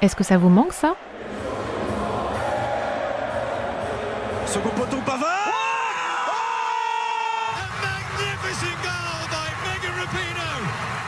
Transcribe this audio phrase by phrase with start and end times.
[0.00, 0.94] Est-ce que ça vous manque ça?
[4.46, 5.34] Second poteau Pavard!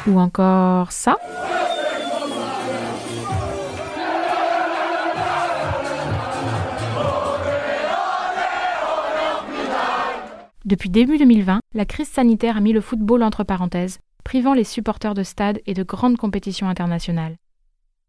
[0.09, 1.19] Ou encore ça?
[10.65, 15.15] Depuis début 2020, la crise sanitaire a mis le football entre parenthèses, privant les supporters
[15.15, 17.37] de stades et de grandes compétitions internationales.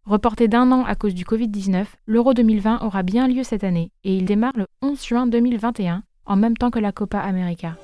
[0.06, 4.16] Reporté d'un an à cause du Covid-19, l'Euro 2020 aura bien lieu cette année et
[4.16, 7.76] il démarre le 11 juin 2021, en même temps que la Copa América.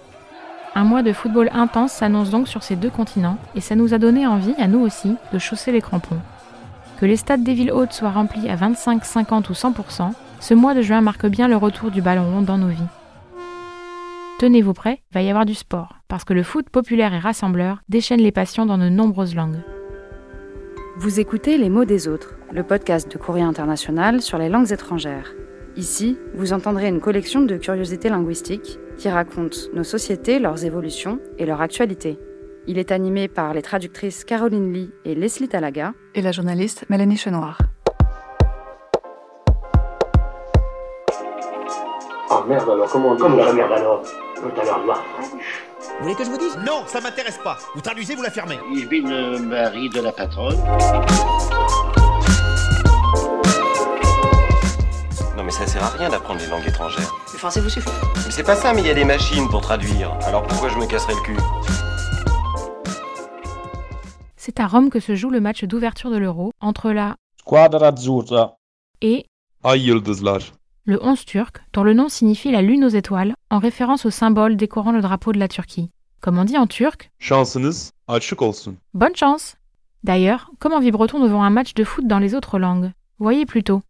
[0.74, 4.00] Un mois de football intense s'annonce donc sur ces deux continents et ça nous a
[4.00, 6.20] donné envie, à nous aussi, de chausser les crampons.
[7.00, 10.74] Que les stades des villes hautes soient remplis à 25, 50 ou 100%, ce mois
[10.74, 12.82] de juin marque bien le retour du ballon rond dans nos vies.
[14.40, 17.84] Tenez-vous prêts, il va y avoir du sport, parce que le foot populaire et rassembleur
[17.90, 19.62] déchaîne les passions dans de nombreuses langues.
[21.00, 25.36] Vous écoutez Les mots des autres, le podcast de Courrier International sur les langues étrangères.
[25.76, 31.46] Ici, vous entendrez une collection de curiosités linguistiques qui racontent nos sociétés, leurs évolutions et
[31.46, 32.18] leur actualité.
[32.66, 37.18] Il est animé par les traductrices Caroline Lee et Leslie Talaga et la journaliste Mélanie
[37.18, 37.60] Chenoir.
[42.48, 44.02] Merde alors, comment on dit Comment la merde alors
[44.36, 45.04] Tout à l'heure, noir.
[45.30, 46.58] Vous voulez que je vous dise?
[46.66, 47.58] Non, ça m'intéresse pas.
[47.76, 48.60] Vous traduisez, vous la fermez.
[48.74, 50.58] Ich bin euh, mari de la patronne.
[55.36, 57.12] Non mais ça sert à rien d'apprendre les langues étrangères.
[57.32, 57.90] Le français vous suffit.
[58.26, 60.12] Mais c'est pas ça, mais il y a des machines pour traduire.
[60.26, 61.38] Alors pourquoi je me casserais le cul?
[64.36, 68.56] C'est à Rome que se joue le match d'ouverture de l'Euro entre la Squadra Azzurra.
[69.02, 69.26] et
[69.64, 70.40] Ay Yıldızlar.
[70.88, 74.56] Le 11 turc, dont le nom signifie la lune aux étoiles, en référence au symbole
[74.56, 75.92] décorant le drapeau de la Turquie.
[76.22, 78.78] Comme on dit en turc, Şansınız açık olsun.
[78.94, 79.58] bonne chance
[80.06, 82.92] D'ailleurs, comment vibre-t-on devant un match de foot dans les autres langues?
[83.20, 83.82] Voyez plutôt.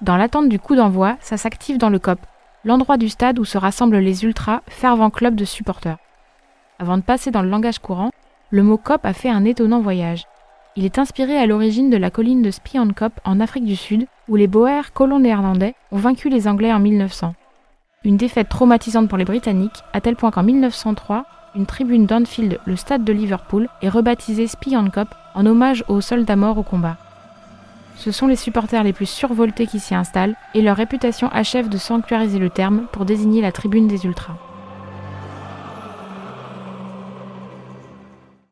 [0.00, 2.20] Dans l'attente du coup d'envoi, ça s'active dans le COP,
[2.64, 5.98] l'endroit du stade où se rassemblent les ultras, fervents clubs de supporters.
[6.78, 8.12] Avant de passer dans le langage courant,
[8.50, 10.24] le mot COP a fait un étonnant voyage.
[10.76, 14.06] Il est inspiré à l'origine de la colline de Spion Kop en Afrique du Sud,
[14.28, 17.34] où les Boers, colons néerlandais, ont vaincu les Anglais en 1900.
[18.04, 21.24] Une défaite traumatisante pour les Britanniques, à tel point qu'en 1903,
[21.56, 26.36] une tribune d'Anfield, le stade de Liverpool, est rebaptisée Spion Kop en hommage aux soldats
[26.36, 26.96] morts au combat.
[27.96, 31.78] Ce sont les supporters les plus survoltés qui s'y installent, et leur réputation achève de
[31.78, 34.36] sanctuariser le terme pour désigner la tribune des ultras.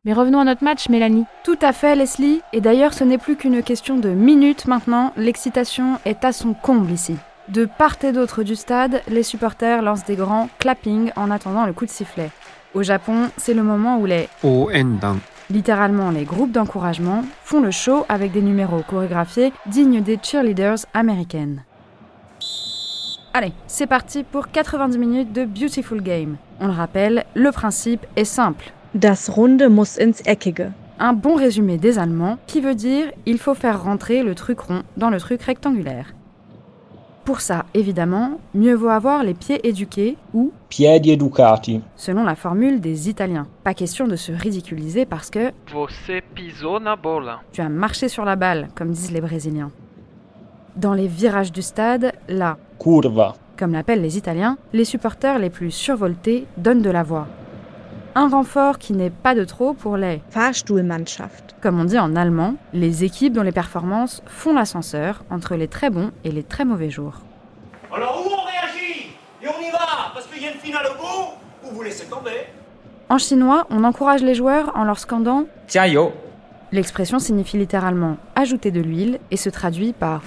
[0.06, 1.24] Mais revenons à notre match, Mélanie.
[1.42, 2.40] Tout à fait, Leslie.
[2.52, 5.12] Et d'ailleurs, ce n'est plus qu'une question de minutes maintenant.
[5.16, 7.16] L'excitation est à son comble ici.
[7.48, 11.72] De part et d'autre du stade, les supporters lancent des grands clappings en attendant le
[11.72, 12.30] coup de sifflet.
[12.72, 15.18] Au Japon, c'est le moment où les, Oendan.
[15.50, 21.64] littéralement les groupes d'encouragement, font le show avec des numéros chorégraphiés dignes des cheerleaders américaines.
[23.34, 26.36] Allez, c'est parti pour 90 minutes de Beautiful Game.
[26.60, 28.72] On le rappelle, le principe est simple.
[28.94, 30.72] Das Runde muss ins Eckige.
[30.98, 34.82] Un bon résumé des Allemands qui veut dire il faut faire rentrer le truc rond
[34.96, 36.14] dans le truc rectangulaire.
[37.26, 41.82] Pour ça, évidemment, mieux vaut avoir les pieds éduqués ou, Piedi educati.
[41.96, 43.48] selon la formule des Italiens.
[43.64, 47.40] Pas question de se ridiculiser parce que Você pisou na bola.
[47.52, 49.72] tu as marché sur la balle, comme disent les Brésiliens.
[50.76, 53.34] Dans les virages du stade, là, Curva.
[53.58, 57.26] comme l'appellent les Italiens, les supporters les plus survoltés donnent de la voix.
[58.18, 61.54] Un renfort qui n'est pas de trop pour les, Fahrstuhlmannschaft.
[61.60, 65.90] comme on dit en allemand, les équipes dont les performances font l'ascenseur entre les très
[65.90, 67.20] bons et les très mauvais jours.
[67.94, 69.10] Alors où on réagit?
[69.42, 72.06] Et on y va Parce qu'il y a une finale au bout Ou vous laissez
[72.06, 72.46] tomber
[73.10, 76.14] En chinois, on encourage les joueurs en leur scandant Tiayo.
[76.72, 80.22] L'expression signifie littéralement ajouter de l'huile et se traduit par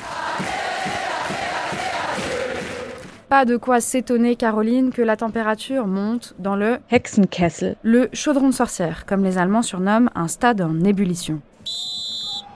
[3.30, 7.76] Pas de quoi s'étonner, Caroline, que la température monte dans le Hexenkessel.
[7.84, 11.40] le chaudron de sorcière, comme les Allemands surnomment un stade en ébullition.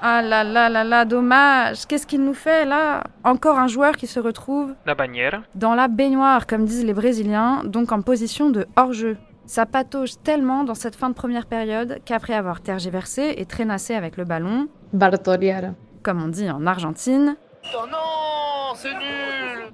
[0.02, 3.04] Ah là là là là, dommage Qu'est-ce qu'il nous fait là?
[3.24, 5.44] Encore un joueur qui se retrouve La bannière.
[5.56, 9.16] dans la baignoire, comme disent les Brésiliens, donc en position de hors-jeu.
[9.46, 14.18] Ça patauge tellement dans cette fin de première période qu'après avoir tergiversé et traînassé avec
[14.18, 15.70] le ballon, Bartoriara.
[16.02, 17.36] comme on dit en Argentine,
[17.74, 17.98] Oh non,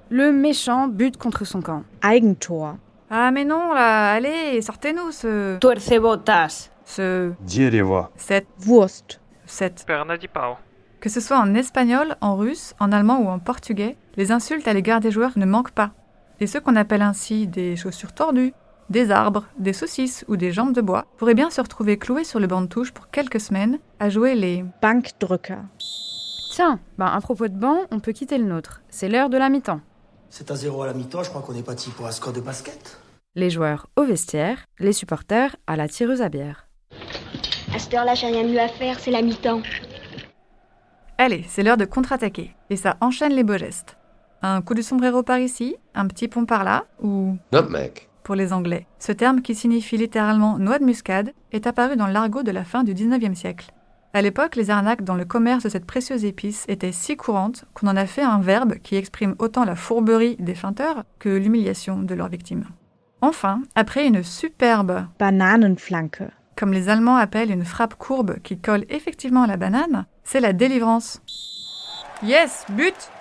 [0.09, 1.83] le méchant bute contre son camp.
[2.01, 2.75] Eigentor.
[3.09, 5.57] Ah mais non là, allez, sortez-nous ce...
[5.59, 6.69] Tuercebotas.
[6.85, 7.31] Ce...
[7.41, 8.11] Dierewa.
[8.17, 8.47] Cette...
[8.65, 9.19] Wurst.
[9.45, 9.83] Cette...
[9.85, 10.57] Pernadipao.
[10.99, 14.73] Que ce soit en espagnol, en russe, en allemand ou en portugais, les insultes à
[14.73, 15.91] l'égard des joueurs ne manquent pas.
[16.39, 18.53] Et ceux qu'on appelle ainsi des chaussures tordues,
[18.89, 22.39] des arbres, des saucisses ou des jambes de bois pourraient bien se retrouver cloués sur
[22.39, 24.65] le banc de touche pour quelques semaines à jouer les...
[24.81, 25.59] Bankdrucker.
[26.59, 28.81] Tiens, ben à propos de banc, on peut quitter le nôtre.
[28.89, 29.79] C'est l'heure de la mi-temps.
[30.29, 32.41] C'est à zéro à la mi-temps, je crois qu'on est parti pour un score de
[32.41, 32.99] basket.
[33.35, 36.67] Les joueurs au vestiaire, les supporters à la tireuse à bière.
[37.73, 39.61] À cette heure-là, j'ai rien de mieux à faire, c'est la mi-temps.
[41.17, 42.53] Allez, c'est l'heure de contre-attaquer.
[42.69, 43.95] Et ça enchaîne les beaux gestes.
[44.41, 48.09] Un coup de sombrero par ici, un petit pont par là, ou Nutmeg.
[48.23, 48.85] pour les Anglais.
[48.99, 52.83] Ce terme, qui signifie littéralement noix de muscade, est apparu dans l'argot de la fin
[52.83, 53.71] du 19e siècle.
[54.11, 57.87] À l'époque, les arnaques dans le commerce de cette précieuse épice étaient si courantes qu'on
[57.87, 62.15] en a fait un verbe qui exprime autant la fourberie des feinteurs que l'humiliation de
[62.15, 62.65] leurs victimes.
[63.21, 66.23] Enfin, après une superbe, Bananenflanke.
[66.55, 70.53] comme les Allemands appellent une frappe courbe qui colle effectivement à la banane, c'est la
[70.53, 71.21] délivrance.
[72.23, 73.11] Yes, but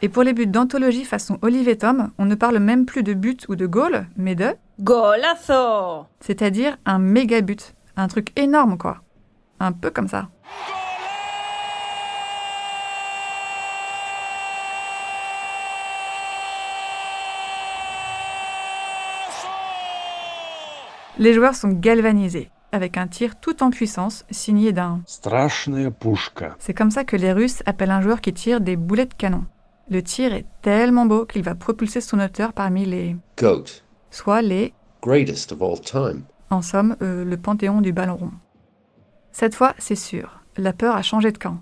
[0.00, 3.46] Et pour les buts d'anthologie façon Olivier Tom, on ne parle même plus de but
[3.48, 7.74] ou de goal, mais de Golazo c'est-à-dire un méga but.
[7.96, 9.03] Un truc énorme, quoi
[9.60, 10.28] un peu comme ça.
[21.16, 25.00] Les joueurs sont galvanisés, avec un tir tout en puissance signé d'un
[26.58, 29.44] C'est comme ça que les Russes appellent un joueur qui tire des boulets de canon.
[29.88, 33.64] Le tir est tellement beau qu'il va propulser son auteur parmi les Goat.
[34.10, 36.24] soit les greatest of all time.
[36.50, 38.32] En somme, euh, le panthéon du ballon rond.
[39.34, 41.58] Cette fois, c'est sûr, la peur a changé de camp.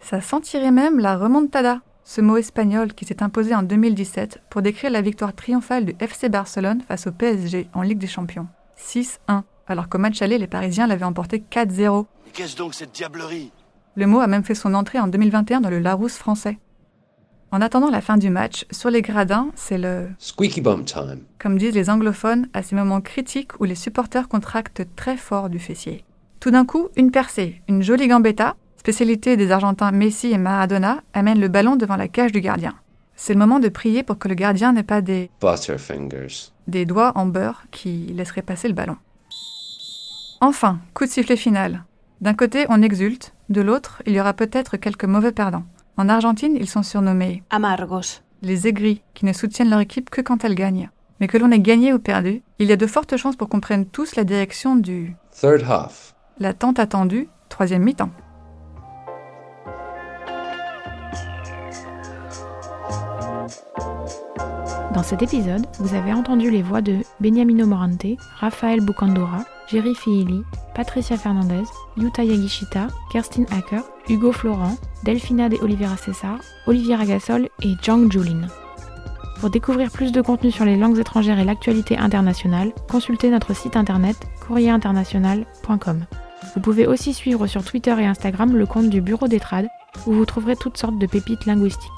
[0.00, 4.90] Ça sentirait même la remontada, ce mot espagnol qui s'est imposé en 2017 pour décrire
[4.90, 8.46] la victoire triomphale du FC Barcelone face au PSG en Ligue des Champions.
[8.78, 12.06] 6-1, alors qu'au match aller, les Parisiens l'avaient emporté 4-0.
[12.24, 13.52] Mais qu'est-ce donc cette diablerie?
[13.96, 16.58] Le mot a même fait son entrée en 2021 dans le Larousse français.
[17.50, 21.20] En attendant la fin du match, sur les gradins, c'est le Squeaky bum time.
[21.38, 25.58] comme disent les anglophones, à ces moments critiques où les supporters contractent très fort du
[25.58, 26.06] fessier.
[26.40, 31.38] Tout d'un coup, une percée, une jolie gambetta, spécialité des Argentins Messi et Maradona, amène
[31.38, 32.74] le ballon devant la cage du gardien.
[33.14, 36.50] C'est le moment de prier pour que le gardien n'ait pas des, Butterfingers.
[36.66, 38.96] des doigts en beurre qui laisseraient passer le ballon.
[40.40, 41.84] Enfin, coup de sifflet final.
[42.22, 45.64] D'un côté, on exulte, de l'autre, il y aura peut-être quelques mauvais perdants.
[45.98, 48.22] En Argentine, ils sont surnommés Amargos.
[48.40, 50.88] les aigris, qui ne soutiennent leur équipe que quand elle gagne.
[51.20, 53.60] Mais que l'on ait gagné ou perdu, il y a de fortes chances pour qu'on
[53.60, 56.14] prenne tous la direction du Third half.
[56.40, 58.10] La tant attendue troisième mi-temps.
[64.94, 68.06] Dans cet épisode, vous avez entendu les voix de Beniamino Morante,
[68.38, 70.42] Raphaël Bukandora, Jerry Fihili,
[70.74, 71.62] Patricia Fernandez,
[71.96, 78.48] Yuta Yagishita, Kerstin Hacker, Hugo Florent, Delphina de Oliveira César, Olivier Ragassol et Zhang Julin.
[79.40, 83.76] Pour découvrir plus de contenu sur les langues étrangères et l'actualité internationale, consultez notre site
[83.76, 84.16] internet
[84.46, 86.04] courrierinternational.com.
[86.54, 89.40] Vous pouvez aussi suivre sur Twitter et Instagram le compte du Bureau des
[90.06, 91.90] où vous trouverez toutes sortes de pépites linguistiques.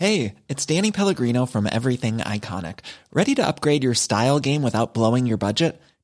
[0.00, 2.80] Hey, it's Danny Pellegrino from Everything Iconic.
[3.12, 5.80] Ready to upgrade your style game without blowing your budget?